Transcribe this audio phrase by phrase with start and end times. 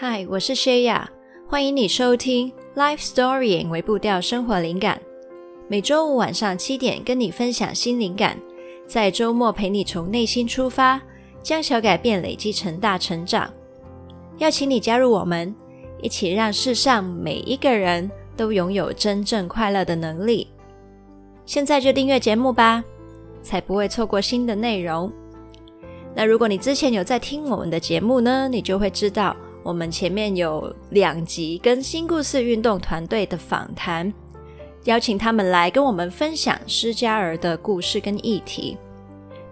[0.00, 1.10] 嗨，我是谢雅，
[1.48, 4.96] 欢迎你收听《Life Story 为步调生活灵感》。
[5.66, 8.38] 每周五晚上七点，跟你分享新灵感，
[8.86, 11.02] 在周末陪你从内心出发，
[11.42, 13.52] 将小改变累积成大成长。
[14.36, 15.52] 邀请你加入我们，
[16.00, 20.46] 一起让世上每一个人都拥有真正快乐的能力。
[21.44, 22.84] 现在就订阅节目吧，
[23.42, 25.12] 才不会错过新的内容。
[26.14, 29.36] 那如果你之前有在听我们的节目呢，你就会知道。
[29.64, 34.10] 我们前面有两集跟新故事运动团队的访谈，
[34.84, 38.78] 邀请他们来跟我们分享失家儿的故事跟议题。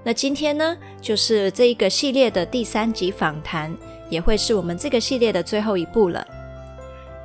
[0.02, 3.77] 那今天呢，就是这一个系列的第三集访谈，
[4.09, 6.27] 也会是我们这个系列的最后一部了。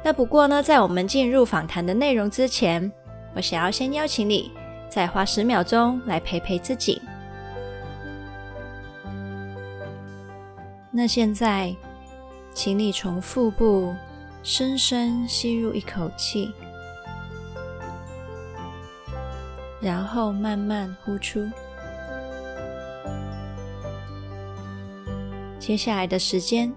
[0.04, 2.92] 那不过呢，在我们进入访谈的内容之前，
[3.36, 4.52] 我想要先邀请你
[4.90, 7.02] 再花十秒钟来陪陪自己。
[10.92, 11.74] 那现在。
[12.54, 13.96] 请你从腹部
[14.44, 16.52] 深深吸入一口气，
[19.82, 21.50] 然后慢慢呼出。
[25.60, 26.74] 接下来的时间，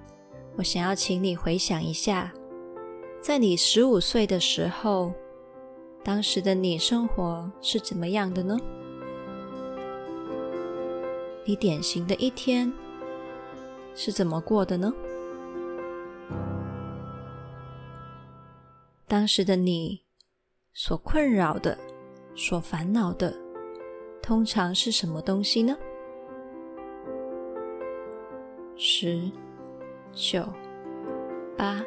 [0.56, 2.32] 我想要请你回想一下，
[3.20, 5.12] 在你十五岁的时候，
[6.04, 8.56] 当时的你生活是怎么样的呢？
[11.44, 12.72] 你典型的一天
[13.94, 14.92] 是怎么过的呢？
[19.14, 20.02] 当时的你
[20.72, 21.78] 所困扰的、
[22.34, 23.32] 所烦恼的，
[24.20, 25.76] 通常是什么东西呢？
[28.76, 29.30] 十、
[30.12, 30.44] 九、
[31.56, 31.80] 八、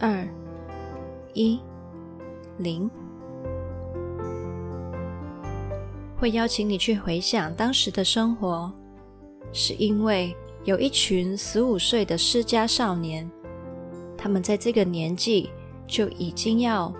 [0.00, 0.26] 二、
[1.34, 1.60] 一、
[2.56, 2.90] 零，
[6.18, 8.72] 会邀请你去回想当时的生活。
[9.52, 13.30] 是因为有一群十五岁的失家少年，
[14.16, 15.50] 他们在这个年纪
[15.86, 16.92] 就已经要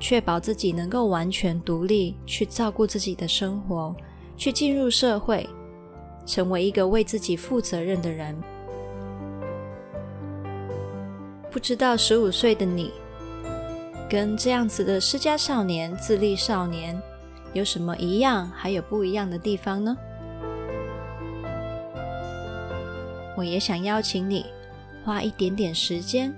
[0.00, 3.94] 确保自己能够完全独立，去照顾自己的生活，
[4.36, 5.48] 去进入社会，
[6.26, 8.36] 成为一个为自己负责任的人。
[11.50, 12.90] 不知道十五岁的你，
[14.08, 17.00] 跟这样子的失家少年、自立少年
[17.52, 19.96] 有什么一样，还有不一样的地方呢？
[23.36, 24.46] 我也想邀请你
[25.04, 26.34] 花一点点时间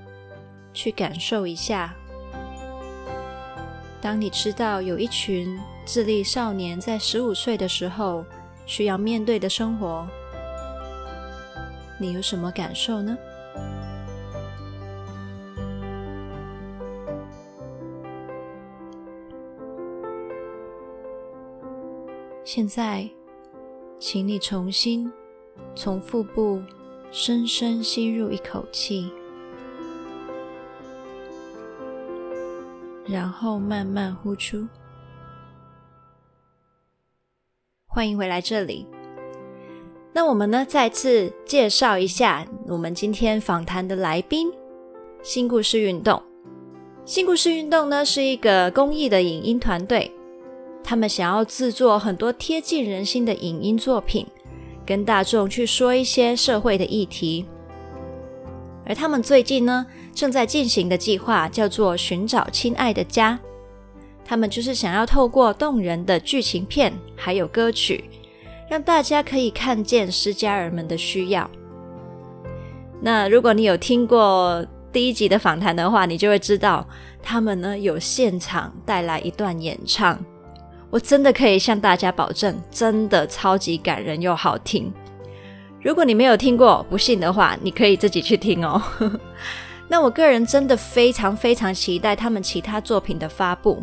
[0.72, 1.94] 去感受一下，
[4.00, 8.24] 当你知道有一群智力少年在十五岁的时候
[8.64, 10.06] 需要面对的生活，
[12.00, 13.16] 你有什么感受呢？
[22.44, 23.10] 现在，
[23.98, 25.12] 请你重新
[25.74, 26.62] 从腹部。
[27.16, 29.08] 深深吸入一口气，
[33.06, 34.66] 然后慢慢呼出。
[37.86, 38.84] 欢迎回来这里。
[40.12, 44.52] 那我们呢，再次介绍一下我们今天访谈的来宾——
[45.22, 46.20] 新故事运动。
[47.04, 50.10] 新故事运动呢，是一个公益的影音团队，
[50.82, 54.26] 他们想要制作很多贴近人心的影音作品。
[54.86, 57.46] 跟大众去说一些社会的议题，
[58.84, 63.38] 而他们最近呢，正在进行的计划叫做“寻找亲爱的家”。
[64.26, 68.04] 他们就是想要透过动人的剧情片还有歌曲，
[68.70, 71.50] 让大家可以看见施家人们的需要。
[73.00, 76.86] 那如果你有听过第一集的访谈的话，你就会知道
[77.22, 80.18] 他们呢有现场带来一段演唱。
[80.94, 84.92] 我真的可以向大家保证，真的超级感人又好听。
[85.82, 88.80] 如果你没有听过，不信的话，你可以自己去听哦。
[89.90, 93.82] 那我个人真的非常非常期待他们其他作品的发布。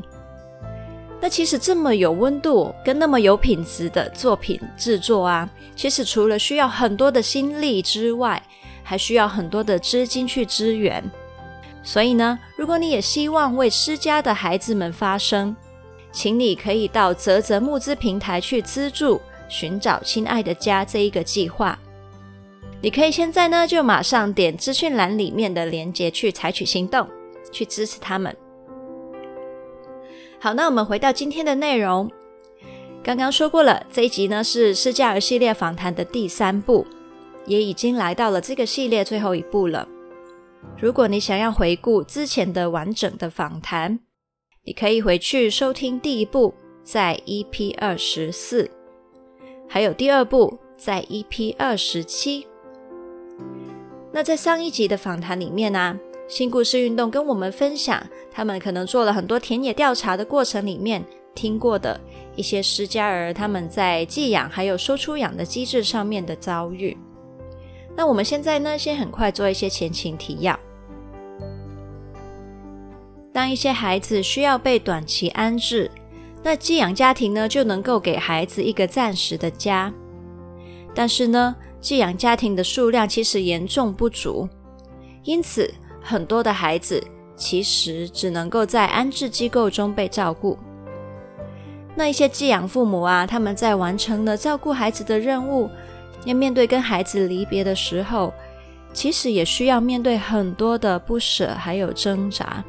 [1.19, 8.41] 那其实这么有温度跟那么有品质的作品制作啊，其实除了需要很多的心力之外，
[8.83, 11.03] 还需要很多的资金去支援。
[11.83, 15.53] 所以呢，如果你也希望为失家的孩子们发声，
[16.11, 21.77] 请你可以到泽泽募资平台去资助“寻找亲爱的家”这一个计划。
[22.81, 27.07] 你可以现在呢就马上点资讯栏里面的链接去采取行动，
[27.51, 28.35] 去支持他们。
[30.39, 32.09] 好，那我们回到今天的内容。
[33.03, 36.85] 刚刚说过了，这一集呢是失家儿系列访谈的第三部，
[37.45, 39.87] 也已经来到了这个系列最后一步了。
[40.79, 43.99] 如果你想要回顾之前的完整的访谈，
[44.63, 46.53] 你可以回去收听第一部，
[46.83, 48.69] 在 EP 二十四，
[49.67, 52.45] 还有第二部在 EP 二十七。
[54.11, 61.03] 那在上一集的访谈里面呢、新故事运动跟我们分享，他们可能做了很多田野调查的过程里面
[61.33, 61.99] 听过的
[62.35, 66.95] 一些施加儿他们在寄养还有收出养的机制上面的遭遇。
[67.95, 70.59] 那我们现在呢，先很快做一些前情提要。
[73.33, 75.89] 当一些孩子需要被短期安置，
[76.43, 79.93] 那寄养家庭呢就能够给孩子一个暂时的家。
[80.93, 84.49] 但是呢，寄养家庭的数量其实严重不足，
[85.23, 87.01] 因此很多的孩子
[87.37, 90.57] 其实只能够在安置机构中被照顾。
[91.95, 95.69] 那一些寄养父母啊，他们在完成了照顾孩子的任务，
[96.25, 98.33] 要面对跟孩子离别的时候，
[98.91, 102.63] 其实也需要面对很多的不舍还有挣扎。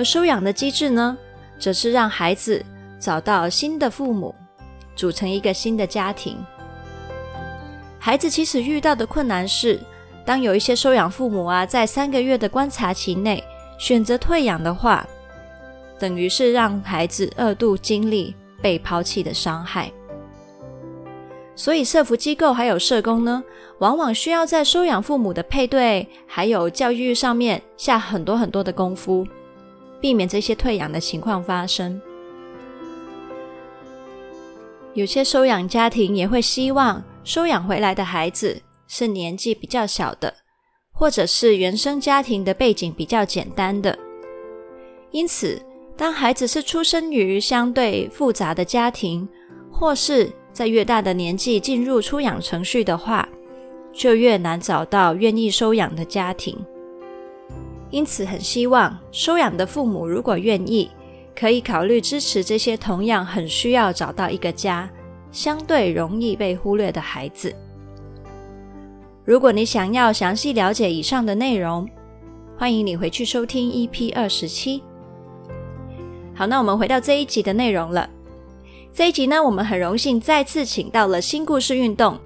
[0.00, 1.14] 而收养的机制呢，
[1.58, 2.64] 则是让孩子
[2.98, 4.34] 找到新的父母，
[4.96, 6.38] 组成一个新的家庭。
[7.98, 9.78] 孩子其实遇到的困难是，
[10.24, 13.44] 当有一些收养父母啊，在三个月的观察期内
[13.78, 15.06] 选择退养的话，
[15.98, 19.92] 等于是让孩子二度经历被抛弃的伤害。
[21.54, 23.44] 所以，社福机构还有社工呢，
[23.80, 29.26] 往往需要在收养父母的配对还有教育上面下很多很多的功夫。
[30.00, 32.00] 避免这些退养的情况发生。
[34.94, 40.34] 有些收养家庭也会希望收养回来的孩子是年纪比较小的，
[40.92, 43.96] 或者是原生家庭的背景比较简单的。
[45.12, 45.60] 因此，
[45.96, 49.28] 当孩子是出生于相对复杂的家庭，
[49.70, 53.28] 或是在越大的年纪进入出养程序的话，
[53.92, 56.58] 就越难找到愿意收养的家庭。
[57.90, 60.90] 因此，很希望收养的父母如果愿意，
[61.34, 64.88] 可以考虑支持这些同样很需要找到一个家、
[65.32, 67.54] 相对容易被忽略的孩子。
[69.24, 71.88] 如果你想要详细了解以上的内容，
[72.56, 74.82] 欢迎你回去收听 EP 二十七。
[76.34, 78.08] 好，那我们回到这一集的内容了。
[78.92, 82.18] 这一集呢，我们很荣幸再次请到了新故事运动。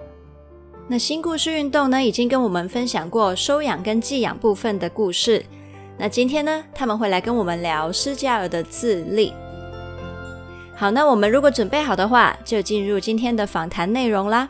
[0.86, 5.42] 那新故事运动呢，已经跟我们分享过收养跟寄养部分的故事。
[5.96, 9.32] 那今天呢，他们会来跟我们聊施加尔的自立。
[10.76, 14.48] 好，那我们如果准备好的话，就进入今天的访谈内容啦。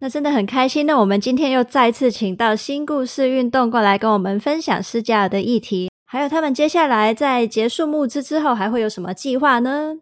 [0.00, 5.89] 那真的很开心，那我们今天又再次请到新故事运动过来跟我们分享施加尔的议题。
[6.12, 9.98] 还有他们接下来在结束募资之后还会有什么计划呢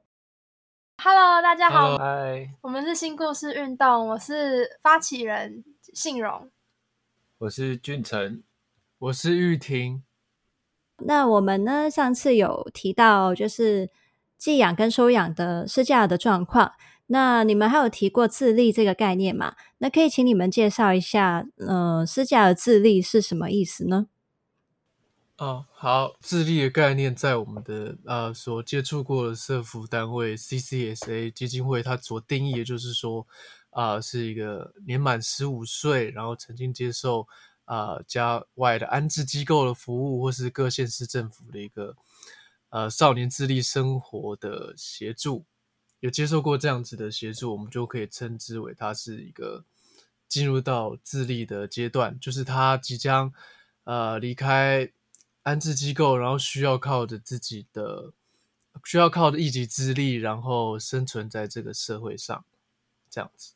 [0.97, 5.63] ？Hello，大家好，嗨，我们是新故事运动，我是发起人
[5.93, 6.51] 信荣，
[7.41, 8.43] 我是俊成，
[8.99, 10.03] 我是玉婷。
[11.01, 13.91] 那我们呢，上次有提到就是
[14.39, 16.73] 寄养跟收养的私家的状况，
[17.09, 19.57] 那你们还有提过自立这个概念吗？
[19.77, 24.07] 那可以请你们介绍一下，呃，私家的自立是什么意思呢？
[25.39, 33.25] 哦，好，自立的概念在我们的呃所接触过的社福单位 CCSA 基金会，它所定义的就是说，
[33.71, 37.25] 啊、是一个年满十五岁，然后曾经接受
[37.67, 41.95] 啊、呃、外的安置机构的服务，或是各县市政府的一个
[42.71, 45.45] 呃少年自立生活的协助，
[46.01, 49.65] 有接受过这样子的协助，我们就可以称之为他是一个
[50.27, 53.33] 进入到自立的阶段，就是他即将
[53.85, 54.91] 呃离开。
[55.49, 58.13] 安置机构，然后需要靠着自己的，
[58.85, 62.45] 需要靠着一己之力，然后生存在这个社会上，
[63.09, 63.55] 这样子。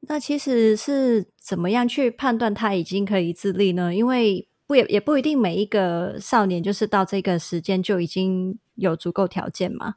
[0.00, 3.94] 那其实是怎么样去判断他已经可以自立呢？
[3.94, 9.94] 因为不也也不一定每一个少年就是到这个时间就已经有足够条件嘛。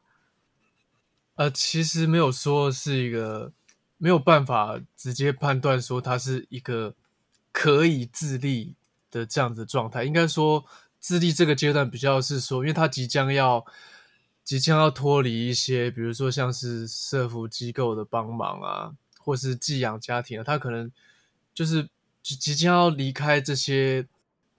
[1.36, 3.52] 呃，其实没有说是一个
[3.98, 6.96] 没有办法直接判断说他是一个
[7.52, 8.76] 可以自立
[9.12, 10.66] 的这样子的状态，应该说。
[11.06, 13.64] 自立这个阶段比较是说，因为他即将要
[14.44, 20.92] 即将要脱离一些，比如说像是社福机构的帮忙啊，或是寄养家庭啊，他可能
[21.54, 21.88] 就是
[22.24, 24.08] 即即将要离开这些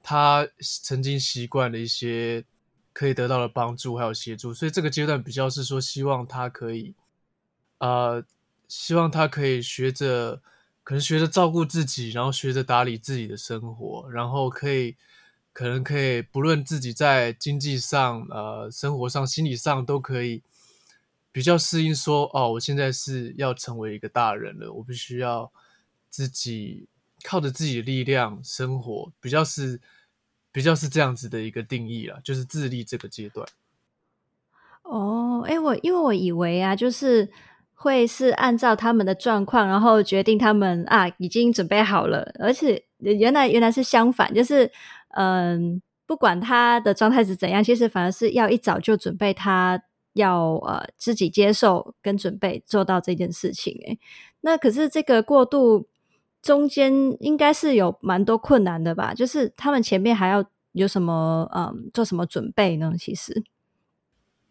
[0.04, 0.46] 他
[0.84, 2.44] 曾经习惯的一些
[2.92, 6.94] 可以得到的帮助还有协助，所以这个阶段比较是说，希望他可以
[7.78, 8.24] 呃，
[8.68, 10.40] 希望他可以学着
[10.84, 14.94] 可能学着照顾自己，然后学着打理自己的生活，然后可以。
[15.56, 20.42] 可能可以，不论自己在经济上、呃，生活上、心理上，都可以
[21.32, 21.94] 比较适应。
[21.94, 25.50] 说，哦，我现在是要成为一个大人了，我必须要
[26.10, 26.86] 自己
[27.24, 29.80] 靠着自己的力量生活，比较是
[30.52, 33.48] 比较是这样子的一个定义啦，就是自立这个阶段。
[34.82, 37.26] 哦，哎，我因为我以为啊，就是
[37.72, 44.70] 会是按照他们的状况，然后决定他们啊已经准备好了，而且原来原来是相反，就是
[45.16, 49.82] 嗯，不管他的状态是怎样，其实反而是要一早就准备他
[50.12, 53.78] 要呃自己接受跟准备做到这件事情。
[53.86, 53.98] 哎，
[54.42, 55.88] 那可是这个过渡
[56.42, 59.14] 中间应该是有蛮多困难的吧？
[59.14, 62.94] 就是他们前面还要有什么嗯做什么准备呢？
[62.98, 63.42] 其实。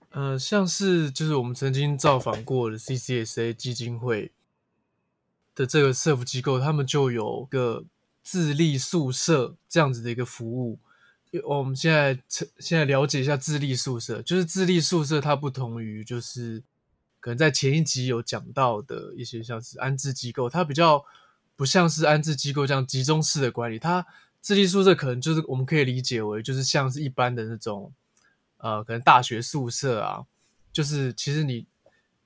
[0.10, 4.32] 呃，像是就是我们曾经造访过的 CCSA 基金会
[5.54, 7.86] 的这个社福机构，他们就有个
[8.26, 10.80] 自立宿舍这样子的一个服务。
[11.44, 12.20] 我们现在
[12.60, 16.62] 现在了解一下自立宿舍，就是自立宿舍它不同于就是
[17.20, 21.06] 可能在前一集有讲到的一些像是安置机构，它比较
[21.56, 24.06] 不像是安置机构这样集中式的管理，它
[24.42, 27.94] 自立宿舍可能就是我们可以理解为就是像是一般的那种。
[28.58, 30.26] 呃，可能大学宿舍啊，
[30.72, 31.68] 就是其实你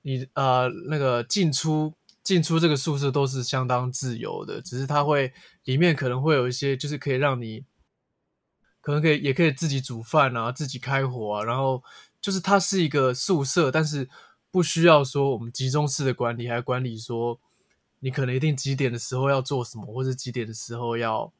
[0.00, 5.32] 你呃那个进出进出这个宿舍都是相当自由的，只是它会
[5.64, 7.64] 里面可能会有一些，就是可以让你
[8.80, 11.82] 可能可以也可以自己煮饭啊，自己开火啊，然后
[12.20, 14.08] 就是它是一个宿舍，但是
[14.50, 17.40] 不需要说我们集中式的管理，还管理说
[18.00, 21.32] 你可能一定几点的时候要做什么，或者几点的时候要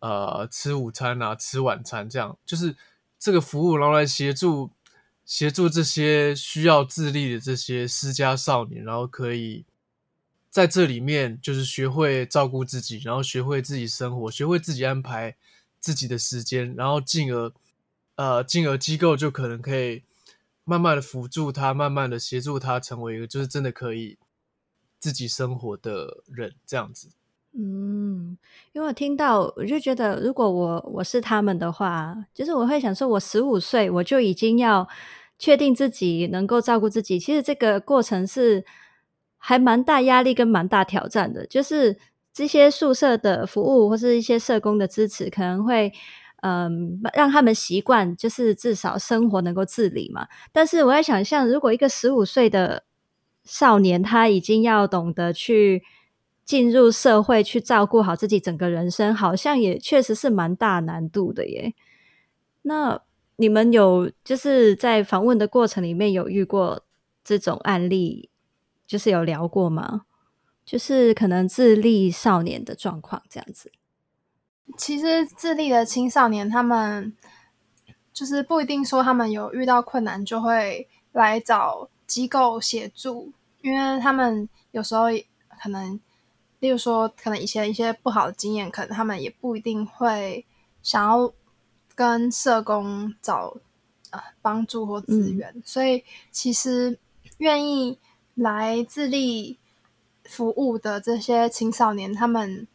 [0.00, 2.76] 呃吃午餐啊，吃晚餐这样，就是。
[3.18, 4.70] 这个服务，然后来协助
[5.24, 9.64] 协助这些需要自立的这些私家少年，然后可以
[10.56, 15.36] 在这里面就是学会照顾自己，然后学会自己生活，学会自己安排
[15.78, 17.52] 自己的时间，然后进而
[18.14, 20.02] 呃进而机构就可能可以
[20.64, 24.16] 慢慢的辅助他，慢慢的协助他成为一个就是真的可以
[24.98, 27.08] 自己生活的人，这样子。
[27.52, 28.38] 嗯，
[28.72, 34.88] 因为我听到，我就觉得，如果我我是他们的话，就是我会想说，我十五岁我就已经要
[35.38, 37.20] 确定自己能够照顾自己。
[37.20, 38.64] 其实这个过程是
[39.46, 41.46] 还蛮大压力跟蛮大挑战的。
[41.46, 41.96] 就是
[42.32, 45.92] 这些宿舍的服务或是一些社工的支持，可能会
[46.42, 50.26] 嗯让他们习惯，就是至少生活能够自理嘛。
[50.52, 52.82] 但是我在想象，如果一个十五岁的
[53.44, 55.82] 少年，他已经要懂得去。
[56.46, 61.74] 进入社会去照顾好自己整个人生，好像也确实是蛮大难度的耶。
[62.62, 63.02] 那
[63.34, 66.84] 你们有就是在访问的过程里面有遇过
[67.24, 68.30] 这种案例，
[68.86, 70.06] 就是有聊过吗？
[70.64, 73.70] 就是可能自立少年的状况这样子。
[74.76, 77.14] 其实自立的青少年，他们
[78.12, 85.06] 就是不一定说他们有遇到困难就会来找机构协助，因为他们有时候
[85.60, 85.98] 可能。
[86.58, 90.44] 例如说，可能以前一些不好的经验，可能他们也不一定会
[90.82, 91.30] 想要
[91.94, 93.54] 跟社工找
[94.10, 96.98] 呃帮助或资源，嗯、所以其实
[97.36, 97.98] 愿意
[98.36, 99.58] 来自立
[100.24, 102.68] 服务的这些青少年，他们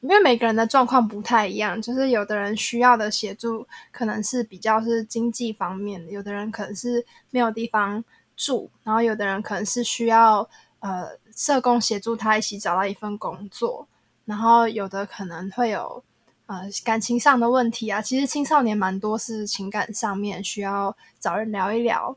[0.00, 8.04] 因为每个人的状况不太一样，就是有的人需要的协助可能是比较是经济方面的，有的人可能是没有地方
[8.36, 10.50] 住，然后有的人可能是需要。
[10.80, 13.88] 呃，社工协助他一起找到一份工作，
[14.26, 16.04] 然后有的可能会有
[16.44, 18.02] 呃感情上的问题啊。
[18.02, 22.14] 其实青少年蛮多是情感上面需要找人聊一聊，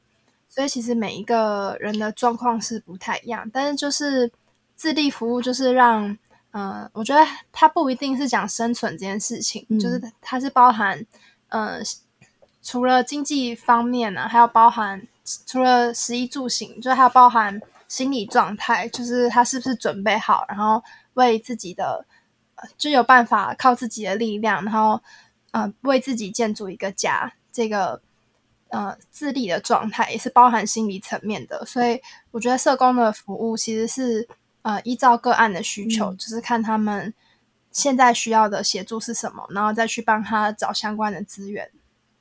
[0.58, 3.48] 所以其实每一个人的状况是不太一样。
[3.54, 4.32] 但是就是
[4.76, 6.18] 自立服务，就是让
[6.50, 11.06] 呃，我觉得它不一定是讲生存这件事情，嗯、就是它是包含
[11.50, 11.80] 呃，
[12.64, 15.08] 除了经济方面呢、啊，还有包含
[15.46, 17.62] 除了食衣住行，就是还有包含。
[17.90, 20.84] 心理状态就是他是不是准备好，然后
[21.14, 22.06] 为自己的
[22.78, 25.02] 就有办法靠自己的力量，然后
[25.52, 28.02] 呃为自己建筑一个家，这个
[28.70, 31.66] 呃自立的状态也是包含心理层面的。
[31.66, 34.28] 所以我觉得社工的服务其实是
[34.62, 37.14] 呃依照个案的需求，嗯、就是看他们
[37.72, 41.72] 现在需要的协助是什么，然后再去帮他找相关的资源。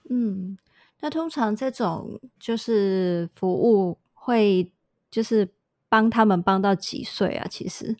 [0.08, 0.56] 嗯，
[1.00, 4.70] 那通常这种就是服务会
[5.10, 5.48] 就是。
[5.88, 7.46] 帮他们帮到几岁啊？
[7.48, 7.96] 其实，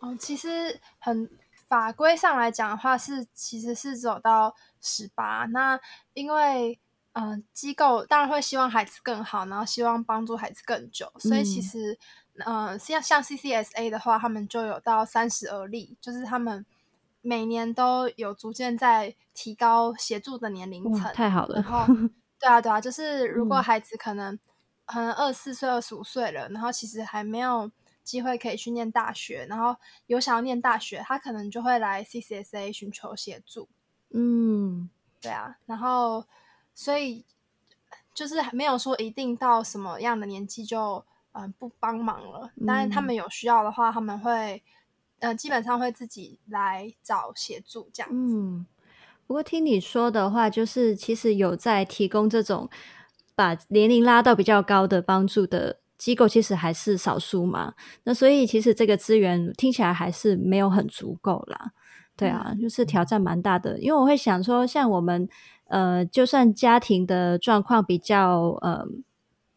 [0.00, 1.28] 哦，其实很
[1.66, 5.46] 法规上来讲的话是，其实是走到十八。
[5.46, 5.80] 那
[6.12, 6.78] 因为，
[7.18, 11.98] 嗯、呃，机构当然会希望孩子更好，然后希望帮助孩子更久，所以其实，
[12.44, 16.64] 嗯、呃，像像 CCSA 的话，他们就有到三十而立，就是他们
[17.22, 21.12] 每年都有逐渐在提高协助的年龄层。
[21.14, 21.62] 太好了。
[21.62, 21.86] 然后，
[22.38, 24.34] 对啊，对啊，就是如果孩子可能。
[24.34, 24.38] 嗯
[24.86, 27.68] 可能二十四岁、二十五岁了，然后其实还没有
[28.04, 29.74] 机会可以去念大学，然后
[30.06, 33.68] 有想要念大学，他可能就会来 CCSA 寻求协助。
[34.10, 34.88] 嗯，
[35.20, 36.24] 对啊，然后
[36.76, 37.24] 所以
[38.14, 44.62] 就是还没有说一定到什么样的年纪就嗯、呃、不帮忙了，但是他们有需要的话，他们会
[45.20, 48.36] 呃基本上会自己来找协助这样子。
[48.36, 48.66] 嗯，
[49.26, 52.68] 不过听你说的话，就是其实有在提供这种
[53.34, 55.80] 把年龄拉到比较高的帮助的。
[55.98, 57.72] 机构其实还是少数嘛，
[58.04, 61.72] 那所以其实这个资源听起来还是没有很足够啦。
[62.14, 63.78] 对啊，就是挑战蛮大的。
[63.80, 65.26] 因为我会想说，像我们
[65.68, 68.86] 呃，就算家庭的状况比较呃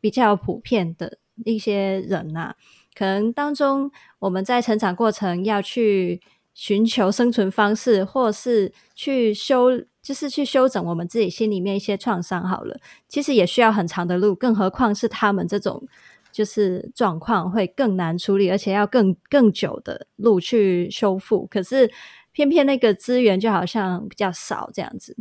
[0.01, 2.55] 比较普遍的一些人呐、
[2.95, 6.21] 可能当中我们在成长过程要去
[6.53, 9.69] 寻求生存方式，或是去修，
[10.01, 12.47] 就是去修整我们自己心里面一些创伤。
[12.47, 15.87] 好了，其实也需要很长的路，更何况是他们这种。
[16.31, 21.47] 就是状况会更难处理，而且要更更久的路去修复。
[21.47, 21.91] 可是
[22.31, 25.17] 偏偏那个资源就好像比较少这样子。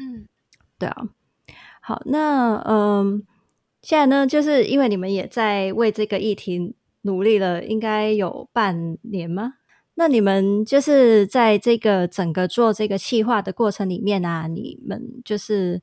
[0.00, 0.26] 嗯，
[0.78, 1.08] 对啊。
[1.80, 3.22] 好，那嗯，
[3.82, 9.54] 现在呢，就是因为你们也在为这个议题努力了，应该有半年吗？
[9.94, 15.82] 那你们就是在这个整个做这个企划的过程里面啊，你们就是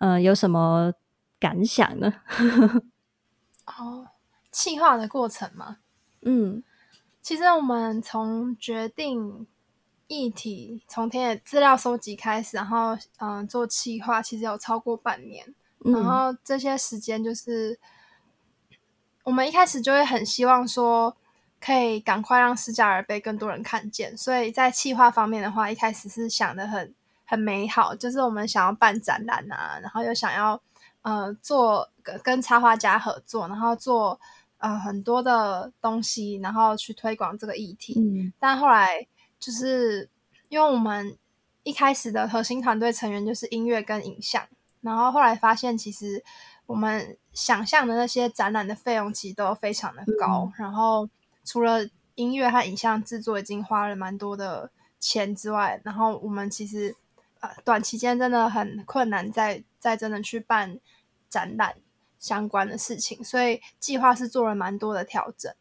[0.00, 0.92] 呃有什么
[1.40, 2.12] 感想呢？
[3.66, 4.06] 哦，
[4.52, 5.78] 企划的过程嘛，
[6.22, 6.62] 嗯，
[7.20, 9.46] 其实我们从决定
[10.12, 15.54] 议题，从田野资料收集开始，然后嗯、呃、做企划，其实有超过半年。
[15.84, 17.78] 嗯、然后这些时间就是，
[19.24, 21.16] 我们一开始就会很希望说，
[21.60, 24.16] 可以赶快让施加尔被更多人看见。
[24.16, 30.60] 所以在企划方面的话，一开始是想的很很美好，就是我们想要办展览啊，然后又想要。
[31.04, 34.20] 呃，做跟跟插画家合作，然后做
[34.58, 37.94] 呃很多的东西，然后去推广这个议题。
[37.98, 39.04] 嗯，但后来
[39.42, 40.08] 就是
[40.48, 41.18] 因为我们
[41.64, 44.46] 一开始的核心团队成员就是音乐跟影像，
[44.80, 46.22] 然后后来发现其实
[46.66, 50.44] 我们想象的那些展览的费用其实都非常的高。
[50.46, 51.08] 嗯，然后
[51.44, 56.94] 除了音乐和影像制作已经花了蛮多的钱之外，然后我们其实。
[57.42, 60.78] 呃，短期间真的很困难再，再再真的去办
[61.28, 61.74] 展览
[62.16, 65.52] 相关的事情，所以计划是做了蛮多的调整。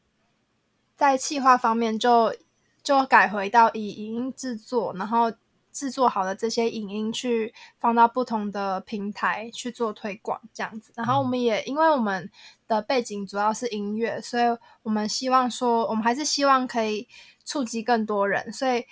[0.96, 2.36] 在企划方面，就
[2.84, 5.32] 就改回到以影音制作，然后
[5.72, 10.92] 制作好的这些影音去放到不同的平台去做推广，这样子。
[10.96, 12.30] 然后我们也因为我们
[12.68, 14.44] 的背景主要是音乐，所以
[14.84, 17.08] 我们希望说，我们还是希望可以
[17.46, 18.86] 触及更多人，所以。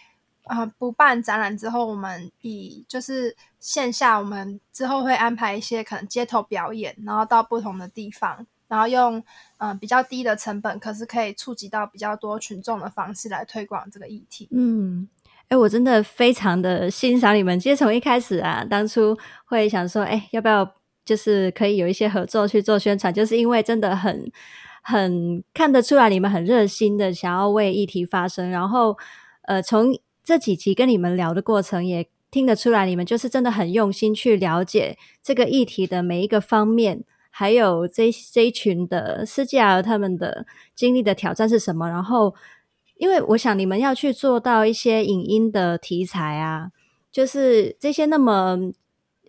[0.46, 9.24] 啊、呃，不办展览之后，我们以就是线下，我们之后会安排一些可能街头表演，然后到不同的地方，然后用
[9.60, 14.50] 嗯、比较低的成本，可是可以触及到比较多群众的方式来推广这个议题。
[14.52, 15.08] 嗯，
[15.50, 17.60] 哎、我真的非常的欣赏你们。
[17.60, 24.32] 其实从一开始啊，当初会想说，哎、要不要就是可以有一些合作去做宣传，就是因为真的很
[24.82, 28.98] 很看得出来你们很热心的想要为议题发声，然后
[29.44, 29.98] 呃从。
[30.22, 37.04] 这几集跟你们聊的过程，也听得出来，你们就是真的很用心去了解这个议题的每一个方面，
[37.40, 41.88] 还有这这一群的斯基亚他们的经历的挑战是什么。
[41.88, 42.36] 然后，
[42.98, 46.72] 因为我想你们要去做到一些影音的题材啊，
[47.10, 48.58] 就是这些那么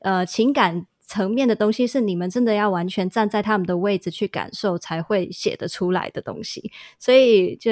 [0.01, 7.70] 呃情感层面的东西，是你们真的要完全站在他们的位置去感受才会写得出来的东西，所以就。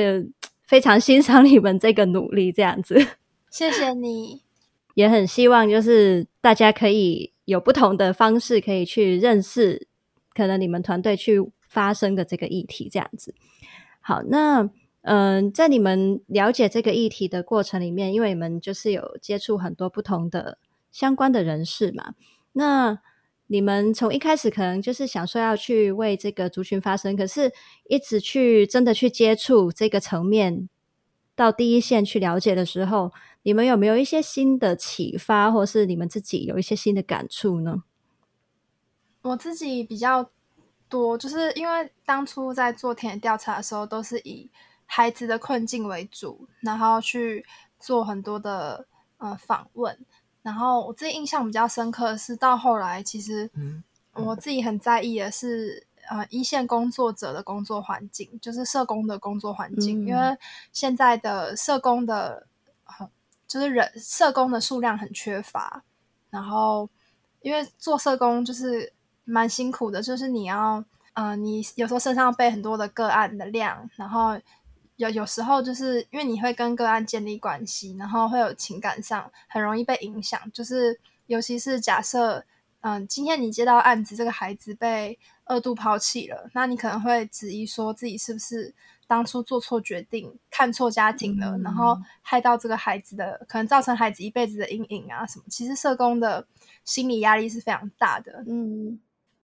[0.68, 2.94] 非常欣赏你们这个努力，这样子，
[3.50, 4.42] 谢谢你。
[4.92, 9.88] 也很希望就是大家可以有不同的方式，可以去认识
[10.38, 13.34] 可能你们团队去发生的这个议题，这样子。
[14.00, 14.70] 好，那
[15.02, 20.58] 嗯、在你们了解这个议题的过程里面，因为你们就是有接触很多不同的
[20.90, 22.14] 相关的人士嘛，
[22.52, 23.00] 那。
[23.50, 27.50] 你们从一开始可能就是想说要去为这个族群发声，可是
[27.88, 30.68] 一直去真的去接触这个层面，
[31.34, 33.10] 到第一线去了解的时候，
[33.44, 37.84] 你们有没有一些新的启发，或是你们自己有一些新的感触呢？
[39.22, 40.30] 我自己比较
[40.88, 44.50] 多，就是因为当初在做田野调查的时候，都是以
[44.86, 47.44] 孩子的困境为主，然后去
[47.78, 48.86] 做很多的
[49.18, 49.98] 呃访问。
[50.42, 53.50] 然后我自己印象比较深刻的是，到后来其实
[54.14, 60.38] 我自己很在意的是，呃，一线工作者的工作环境，就是社工的工作环境，嗯、因为
[60.72, 62.46] 现在的社工的，
[63.46, 65.82] 就是人社工的数量很缺乏。
[66.30, 66.88] 然后，
[67.42, 68.90] 因为做社工就是
[69.30, 74.38] 蛮辛苦的，就是你要，呃，你有时候身上背很多的个案的量，然后
[74.96, 82.44] 有有时候就是因为你会跟个案建立关系，然后会有情感上很容易被影响，就是尤其是假设，
[82.80, 88.74] 嗯，今天你接到案子，这个孩子被二度抛弃了，那你可能会质疑说自己是不是
[89.06, 95.44] 当初做错决定，看错家庭了，嗯、然后害到这个孩子的，可能造成孩子一辈子的阴影啊什么。
[95.48, 96.46] 其实社工的
[96.84, 98.98] 心理压力是非常大的，嗯，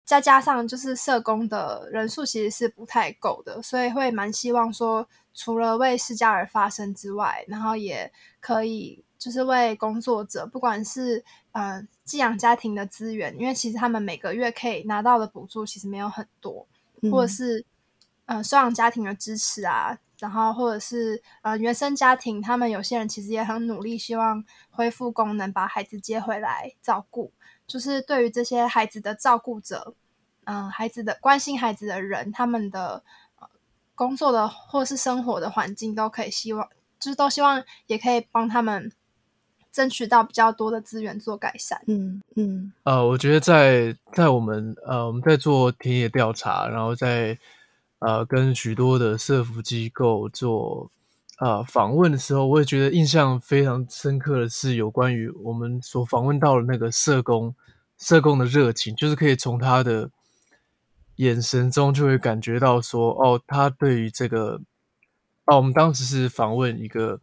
[0.04, 16.66] 再加上就是社工的人数其实是不太够的，所以会蛮希望说，除了为失家而发声之外，然后也可以就是为工作者，不管是呃寄养家庭的资源，因为其实他们每个月可以拿到的补助其实没有很多，
[17.00, 17.64] 嗯、或者是。
[18.24, 27.32] 呃，收养家庭的支持啊，然后或者是呃原生家庭，他们有些人其实也很努力，希望恢复功能，把孩子接回来照顾。
[27.72, 29.94] 就是对于这些孩子的照顾者，
[30.44, 33.02] 嗯、呃，孩子的关心孩子的人，他们的、
[33.40, 33.48] 呃、
[33.94, 36.68] 工作的或是生活的环境，都可以希望，
[37.00, 38.92] 就是都希望也可以帮他们
[39.72, 41.80] 争取到比较多的资源做改善。
[41.86, 42.72] 嗯嗯。
[42.82, 47.38] 呃，我觉得在在我们呃我们在做田野调查，然后在。
[48.04, 50.90] 呃，跟许多的社福机构做
[51.38, 57.54] 呃访问的时候，我也觉得印象非常深刻的是有关于我们所访问到的那个社工，
[57.98, 60.10] 社工的热情，就是可以从他的
[61.16, 64.60] 眼神中就会感觉到说，哦，他对于这个，
[65.46, 67.20] 哦，我们当时是访问一个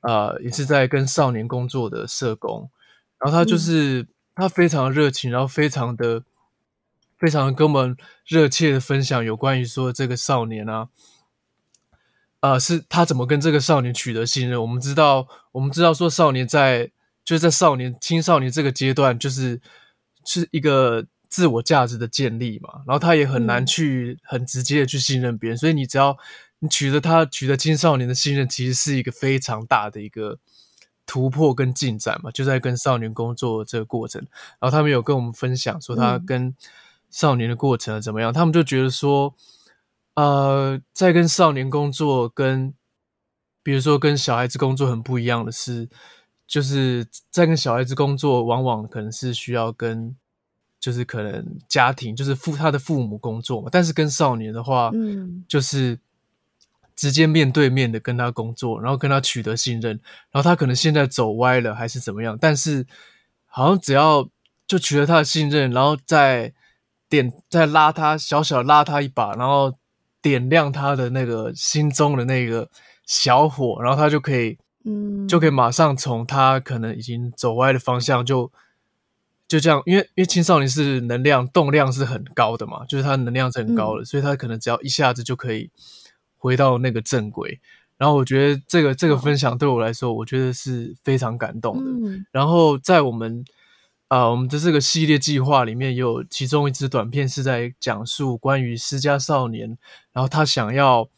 [0.00, 2.70] 呃，也是在跟少年工作的社工，
[3.18, 6.24] 然后他就是、嗯、他非常的热情，然后非常的。
[7.20, 10.88] 非常跟我们热切的分享有关于说这个少年啊，
[12.40, 14.60] 呃，是他怎么跟这个少年取得信任？
[14.60, 16.90] 我们知道，我们知道说少年在
[17.24, 19.60] 就是在少年青少年这个阶段，就是
[20.24, 26.16] 是一个自我价值的建立嘛，然后他也很难去很直接的去信任别人，嗯、所以你只要
[26.60, 30.38] 你取得他取得青少年的信任，其实是一个非常大的一个
[31.06, 34.20] 突破跟进展嘛，就在跟少年工作这个过程，
[34.60, 36.54] 然后他们有跟我们分享说他跟、嗯。
[37.10, 38.30] 少年的过程怎么样？
[38.34, 39.34] 他们就觉得说，
[40.18, 42.74] 呃，在跟少年工作，跟
[43.62, 45.88] 比如说跟小孩子工作很不一样的是，
[46.44, 50.16] 就是在跟小孩子工作，往往可能是需要跟，
[50.80, 53.68] 就是可能家庭，就是父他的父母工作嘛。
[53.70, 55.96] 但是跟少年的话，嗯，就是
[56.96, 59.92] 直接面对面的跟他工作，然后跟他取得信任，
[60.32, 62.84] 然后他可能现在走歪了还是怎么样，但是
[63.46, 64.28] 好像只要
[64.66, 66.52] 就取得他的信任，然后再。
[67.10, 69.77] 点再拉他，小小拉他一把，然后
[70.20, 72.68] 点亮他的那个心中的那个
[73.06, 78.50] 小火，然后他就可以，嗯，就可以马上从他可能已经走歪的方向就，
[79.46, 85.70] 就就这样，因为因为青少年是能量动量是很高的嘛，就是他能量是很高的，嗯，所以他可能只要一下子就可以
[86.36, 87.60] 回到那个正轨。
[87.96, 91.90] 然后我觉得这个这个分享对我来说，我觉得是非常感动的。
[92.08, 93.44] 嗯，然后在我们。
[94.08, 99.76] 啊、我们的这个系列计划里面有其中一支短片是在讲述关于失家少年，
[100.14, 101.10] 然后他想要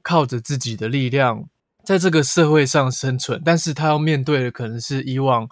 [0.00, 1.48] 靠着自己的力量
[1.82, 5.48] 在这个社会上生存，但是他要面对的可能是以往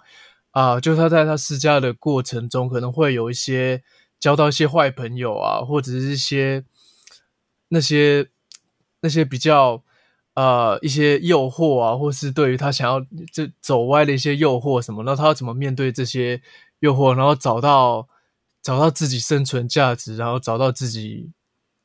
[0.51, 3.83] 啊、呃，就他在他失家的过程中可能会有一些
[4.17, 6.63] 交到一些坏朋友啊，或者是一些
[7.67, 8.29] 那些
[9.01, 9.83] 那些比较
[10.35, 13.01] 呃一些诱惑啊，或是对于他想要
[13.33, 16.41] 就走歪的一些诱惑什么，那他要怎么面对这些？
[16.85, 18.07] 诱惑，然后找到
[18.61, 21.31] 找到自己生存价值，然后找到自己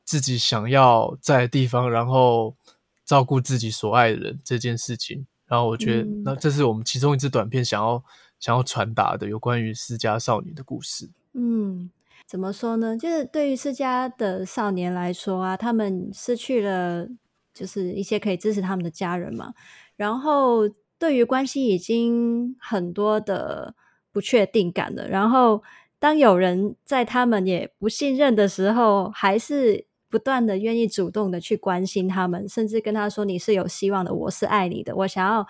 [0.05, 2.55] 自己想要在的地方，然后
[3.03, 5.25] 照顾自己所爱的人这件事情。
[5.47, 8.03] 然后我觉得，嗯、那这是我们其中一支短片想要
[8.39, 11.09] 想要传达的有关于私家少女的故事。
[11.33, 11.89] 嗯，
[12.25, 12.97] 怎么说呢？
[12.97, 17.07] 就是对于私家的少年来说啊，他们失去了
[17.53, 19.53] 就是一些可以支持他们的家人嘛。
[19.97, 23.75] 然后对于关系已经很多的。
[24.11, 25.63] 不确定感的，然后
[25.99, 35.47] 当有人在他们也不信任的时候，还是不断的愿意主动的去关心他们，甚至跟他说：“你是有希望的，我是爱你的，我想要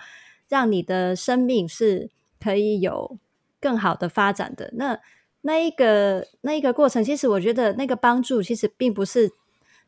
[0.48, 3.18] 让你的生命是可以有
[3.60, 5.00] 更好的发展的。”那
[5.40, 9.32] 那一个那一个过程，其实我觉得那个帮助其实并不是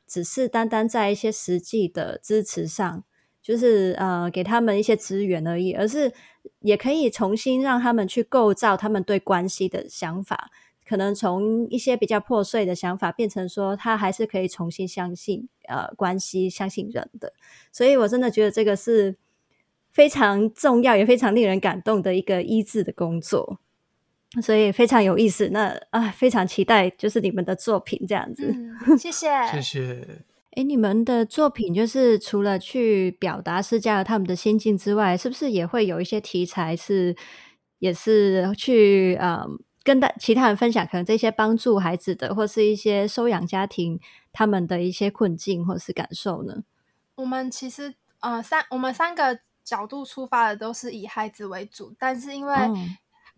[0.07, 3.05] 只是单单在一些实际的支持上。
[3.45, 6.11] 就是呃，给他们一些资源而已，而是
[6.61, 10.51] 也可以重新让他们去构造他们对关系的想法，
[10.89, 17.35] 可能从一些比较破碎的想法变成说，他还是可以重新相信呃关系，相信人的。
[17.71, 19.15] 所以我真的觉得这个是
[19.93, 23.59] 非常重要，也非常令人感动的一个医治的工作，
[24.41, 25.51] 所以非常有意思。
[25.51, 28.51] 那啊，非常期待就是你们的作品这样子。
[28.87, 30.25] 嗯、谢谢，谢谢。
[30.57, 37.17] 哎，你们的作品就是除了去表达失家儿他们的心境之外，是不是也会有一些题材是
[37.81, 39.45] 也是去呃
[39.83, 43.99] 跟大其他人分享，可能这些帮助孩子的，或是一些收养家庭
[44.33, 46.63] 他们的一些困境或是感受呢？
[47.17, 52.55] 我们其实呃三我们三个角度出发的都是以孩子为主，但是因为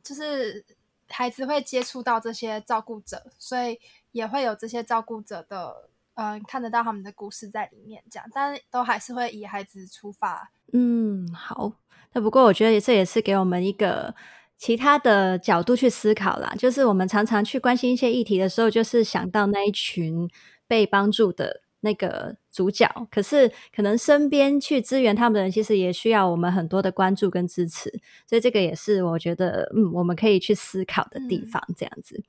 [0.03, 0.63] 就是
[1.09, 3.81] 孩子会接触到这些照顾者，所以
[4.13, 5.89] 也会有这些照顾者的。
[6.17, 10.51] 嗯，看得到他们的故事在里面，这样，但都还是会以孩子出发。
[10.73, 11.73] 嗯，好。
[12.13, 14.15] 那不过我觉得这也是给我们一个
[14.57, 16.55] 其他的角度去思考啦。
[16.59, 20.29] 就是我们常常去关心一些议题的时候，就是想到那一群
[20.67, 27.93] 被帮助的那个主角，可是可能身边去支援他们的人，其实也需要我们很多的关注跟支持。
[28.27, 32.17] 所以这个也是我觉得，嗯，我们可以去思考的地方，这样子。
[32.19, 32.25] 嗯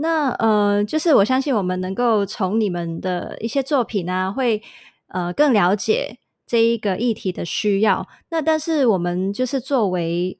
[0.00, 4.62] 那呃，就是我相信我们能够从你们的一些作品啊，会
[5.08, 8.06] 呃更了解这一个议题的需要。
[8.28, 10.38] 那但是我们就是作为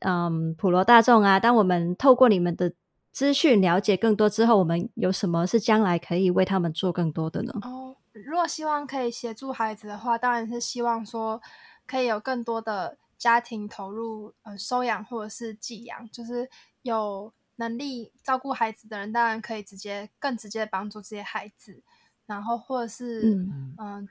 [0.00, 2.72] 嗯普罗大众啊，当我们透过你们的
[3.12, 7.52] 资讯了解更多之后，我们有什么是将来可以为他们做更多的呢？
[7.62, 11.40] 哦，如果希望可以协助孩子的话，当然是希望说
[11.86, 16.50] 可以有更多的家庭投入呃收养或者是寄养，就是
[16.82, 17.32] 有。
[17.60, 21.82] 能力照顾孩子的人，当然可以直接更直接帮助这些孩子，
[22.24, 24.08] 然后或者是嗯、呃、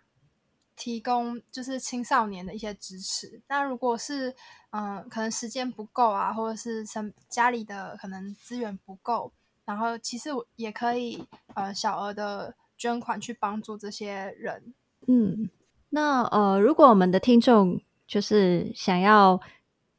[0.76, 3.42] 提供就是青少年的一些支持。
[3.48, 4.30] 那如果是
[4.70, 9.32] 嗯、呃、可能时间不够啊，或者是什家里的可能资源不够，
[9.66, 14.76] 然后其实也可以呃小额的捐款去帮助这些人。
[15.08, 15.50] 嗯，
[15.90, 19.42] 那呃如果我们的听众就是想要。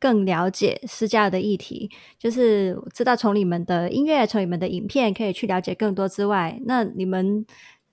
[0.00, 7.44] 更了解私家儿的议题，就是知道从你们的音乐、从你们的影片可以去了解更多之外，那你们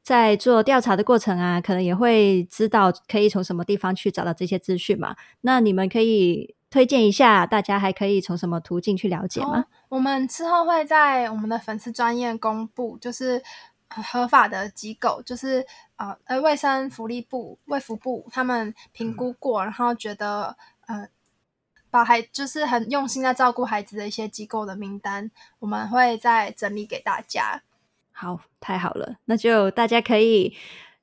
[0.02, 5.18] 在做调查的过程啊，可能也会知道可以从什么地方去找到这些资讯嘛？
[5.42, 9.60] 那你们可以推荐一下，大家还可以从什么途径去了解吗？
[9.60, 13.44] 哦，我们之后会在我们的粉丝专业公布，就是
[13.90, 15.66] 合法的机构，就是
[15.98, 20.56] 呃呃卫生福利部、卫福部他们评估过，然后觉得
[20.88, 21.10] 呃。
[21.90, 27.62] 把孩就是很用心在照顾孩子的一些机构的名单，我们会再整理给大家。
[28.12, 30.56] 好，太好了，那就大家可以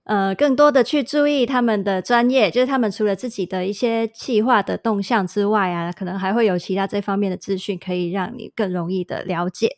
[0.02, 9.76] 呃更多的去注意他们的专业，就是他们除了自己的一些企划的动向之外啊，可能还会有其他这方面的资讯，可以让你更容易的了解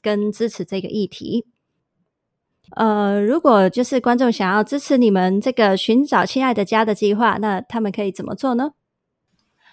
[0.00, 1.46] 跟支持这个议题。
[2.76, 8.72] 呃，如果就是观众想要支持你们这个寻找亲爱的家的计划，那他们可以怎么做呢？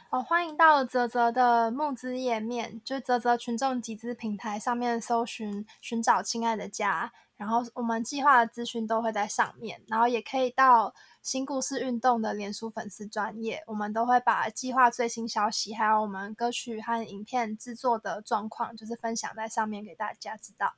[0.09, 20.75] 哦，欢迎到泽泽的募资页面，就泽泽群众集资平台上面搜寻“寻找亲爱的家”，然后我们计划的资讯都会在上面，然后也可以到新故事运动的脸书粉丝专页，我们都会把计划最新消息，还有我们歌曲和影片制作的状况，就是分享在上面给大家知道。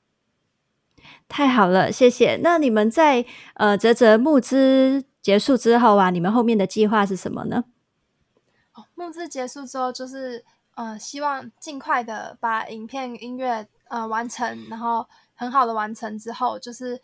[1.27, 2.39] 太好了，谢谢。
[2.41, 7.65] 那你们在呃泽泽募资结束之后啊，你们后面的计划是什么呢？
[8.99, 10.43] 募资结束之后，就是
[10.75, 17.01] 呃，希望尽快的把影片、音乐呃完成，然后很好的完成之后，就是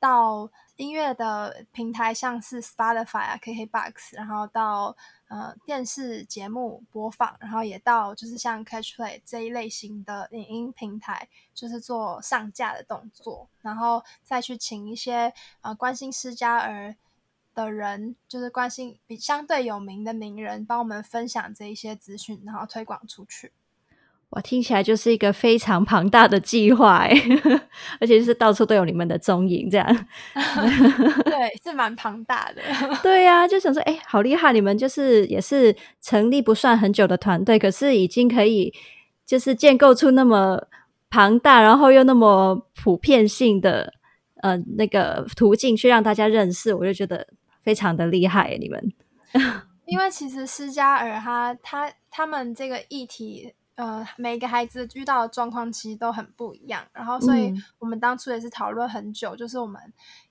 [0.00, 4.96] 到音乐的平台，像是 Spotify 啊、KKBox，然后到
[5.28, 15.30] 呃电视节目播放，然后也到就是像 Catchplay 这一类型的影音平台，就是做上架的动作，然后再去请一些
[15.60, 16.96] 呃关心施家儿
[17.54, 23.52] 的人就是关心比相对有名的名人，帮我们分享这一些资讯，然后推广出去。
[24.30, 27.14] 哇，听起来就是一个非常庞大的计划哎，
[28.00, 29.86] 而且就是到处都有你们的踪影，这样。
[31.24, 32.60] 对，是蛮庞大的。
[33.00, 34.52] 对呀、啊，就想说，哎、欸，好厉害！
[34.52, 38.74] 你们就是也是成立不算很久的团队，可是已经可以
[39.24, 40.66] 就是建构出那么
[41.10, 43.92] 庞大，然后又那么普遍性的
[44.42, 47.28] 呃那个途径去让大家认识，我就觉得。
[47.64, 48.92] 非常的厉害，你们，
[49.86, 59.80] 因为其实施加尔他他他们这个议题，呃，每个孩子遇到的状况其实都很不一样，然后所以我们当初也是讨论很久，嗯、就是我们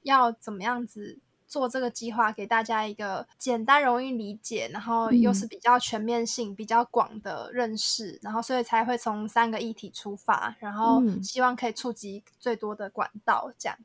[0.04, 13.78] 要怎么样子做这个计划，给大家一个简单容易理解，然后又是比较全面性、嗯、比较广的认识，然后所以才会从三个议题出发，然后希望可以触及最多的管道，这样。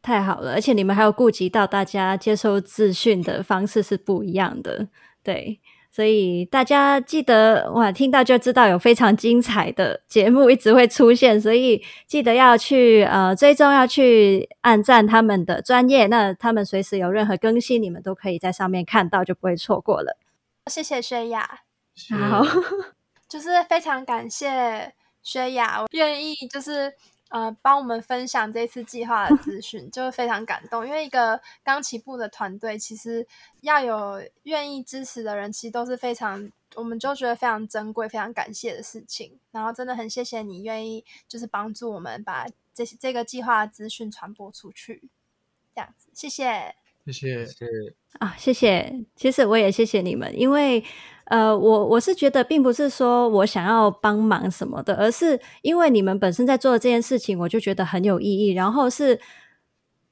[0.00, 4.86] 太好了，而且你们还有顾及到大家接收资讯的方式是不一样的，
[5.22, 20.16] 对，所以大家记得哇，听到就知道有非常精彩的节目一直会出现，所以记得要去呃追踪，要去按赞他们的专业，那他们随时有任何更新，你们都可以在上面看到，就不会错过了。
[20.66, 21.60] 谢谢薛雅，
[22.30, 22.44] 好，
[23.28, 26.92] 就是非常感谢薛雅，我愿意就是。
[27.28, 30.86] 呃，帮我们分享这次计划的资 讯，就非常感动。
[30.86, 33.26] 因为一个刚起步的团队，其实
[33.60, 39.38] 要有愿意支持的人，其实都是非常，我们就觉得非常珍贵、非常感谢的事情。
[39.50, 45.02] 然后真的很谢谢你愿意，就是帮助我们把这这个计划的资讯传播出去，
[45.74, 46.08] 这样子。
[46.14, 47.66] 谢谢，谢谢，谢谢
[48.20, 49.04] 啊，谢谢。
[49.14, 50.82] 其实我也谢谢你们，因为。
[51.28, 58.54] 呃，我我是觉得，并不是说我想要帮忙什么的，而是因为你们本身在做的这件事情，我就觉得很有意义。
[58.54, 59.20] 然后是，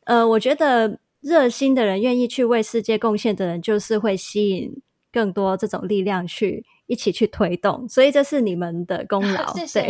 [0.04, 7.88] 呃，我觉得热心的人，愿意去为世界贡献的人，就是会吸引更多这种力量去一起去推动。
[7.88, 9.88] 所以这是你们的功劳， 谢谢。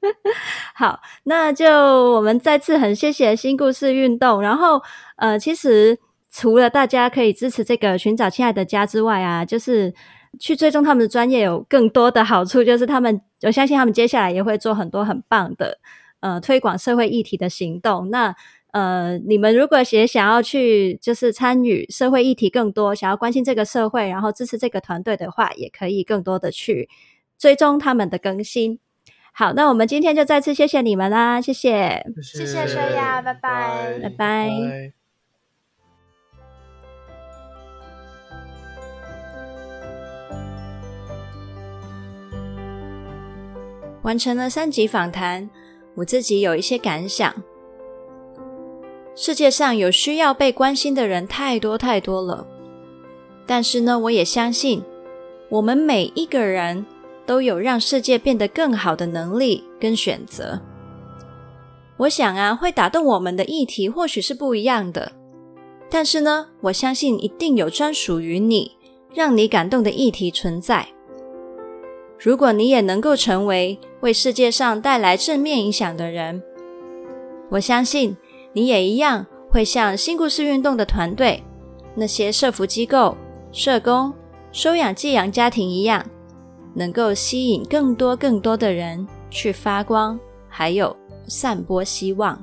[0.74, 1.66] 好，那就
[2.14, 4.40] 我们再次很谢谢新故事运动。
[4.40, 4.80] 然后，
[5.16, 5.98] 呃，其实。
[6.30, 9.92] 除了大家可以支持这个寻找亲爱的家之外啊，就是
[10.38, 15.78] 去追踪他们的专业有更多的好处，就是他们我相信他们接下来也会做很多很棒的
[16.20, 18.10] 呃推广社会议题的行动。
[18.10, 18.34] 那
[18.72, 26.88] 呃，你们如果也想要去就是参与社会议题更多，想要关心这个社会，然后支持这个团队的话，也可以更多的去
[27.36, 28.78] 追踪他们的更新。
[29.32, 34.99] 好，那我们今天就再次谢谢你们啦，谢谢，谢谢薛雅，拜拜，拜拜。
[44.02, 45.48] 完成了三集访谈，
[45.94, 47.34] 我自己有一些感想。
[49.14, 52.46] 世界上有需要被关心的人太多太多了，
[53.46, 54.82] 但是呢，我也相信
[55.50, 56.86] 我们每一个人
[57.26, 60.60] 都有让世界变得更好的能力跟选择。
[61.98, 65.12] 我想啊，会打动我们的议题或许是不一样的，
[65.90, 68.78] 但是呢，我相信一定有专属于你，
[69.12, 70.88] 让你感动的议题存在。
[72.18, 76.42] 如果你也能够成为为世界上带来正面影响的人，
[77.50, 78.16] 我相信
[78.52, 81.42] 你也一样会像新故事运动的团队、
[81.94, 83.16] 那些社福机构、
[83.52, 84.12] 社工、
[84.52, 86.04] 收养寄养家庭一样，
[86.74, 92.42] 能够吸引更多更多的人去发光，还有散播希望。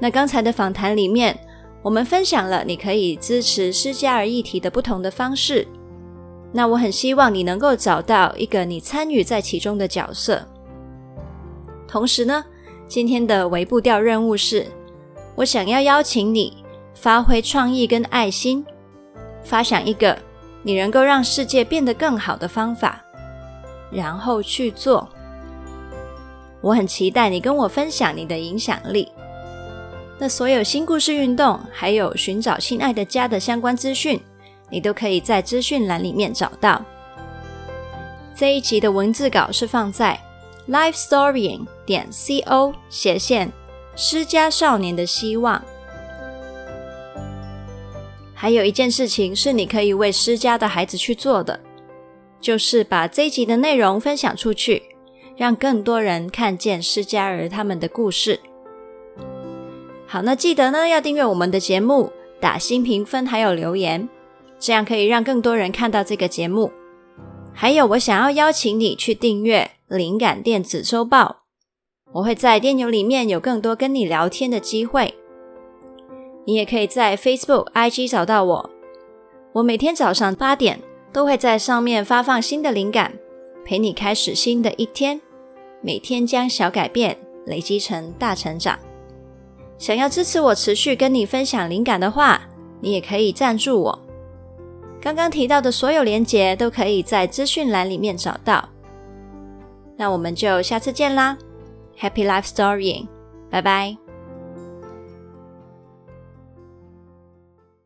[0.00, 1.38] 那刚才的访谈里面，
[1.82, 5.66] 我们分享了你可以支持施加尔议题的不同的方式。
[6.52, 10.42] 那我很希望你能够找到一个你参与在其中的角色。
[11.86, 12.44] 同时呢，
[12.86, 14.66] 今天的微步调任务是，
[15.34, 18.64] 我想要邀请你发挥创意跟爱心，
[19.42, 20.18] 发想一个
[20.62, 23.04] 你能够让世界变得更好的方法，
[23.90, 25.08] 然后去做。
[26.60, 29.08] 我很期待你跟我分享你的影响力。
[30.18, 34.20] 那所有新故事运动，还有寻找亲爱的家的相关资讯。
[34.70, 36.84] 你都可以在资讯栏里面找到。
[38.34, 40.18] 这一集的文字稿是放在
[40.68, 43.52] lifestorying 点 co 斜线
[43.96, 45.60] 施家少年的希望。
[48.34, 51.58] 还有一件事情是你可以为施家的孩子去做的，
[52.40, 54.84] 就是把这一集的内容分享出去，
[55.36, 58.38] 让更多人看见施家儿他们的故事。
[60.06, 64.08] 好，那记得呢要订阅我们的节目，打新评分还有留言。
[64.58, 66.70] 这样可以让更多人看到这个节目。
[67.52, 71.42] 还有，我想要邀请你去订阅《灵感电子周报》，
[72.12, 75.14] 我会在电邮里面有更多跟你聊天的机会。
[76.44, 78.70] 你也可以在 Facebook、IG 找到我。
[79.52, 80.80] 我每天早上八点
[81.12, 83.12] 都会在上面发放新的灵感，
[83.64, 85.20] 陪你开始新的一天。
[85.82, 87.16] 每天将小改变
[87.46, 88.78] 累积成大成长。
[89.78, 92.40] 想要支持我持续跟你分享灵感的话，
[92.80, 94.07] 你也可以赞助我。
[95.00, 98.68] 刚刚提到的所有连接都可以在资讯栏里面找到。
[99.96, 101.36] 那我们就下次见啦
[101.98, 103.06] ，Happy Life Storying，
[103.50, 104.07] 拜拜。